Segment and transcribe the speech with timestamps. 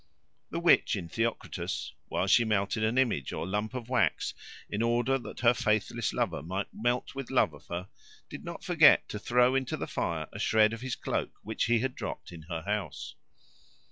[0.49, 4.33] The witch in Theocritus, while she melted an image or lump of wax
[4.67, 7.87] in order that her faithless lover might melt with love of her,
[8.27, 11.81] did not forget to throw into the fire a shred of his cloak which he
[11.81, 13.13] had dropped in her house.